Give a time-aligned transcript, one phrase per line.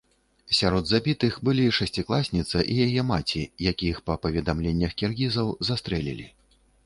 [0.59, 6.27] Сярод забітых былі шасцікласніца і яе маці, якіх, па паведамленнях кіргізаў, застрэлілі.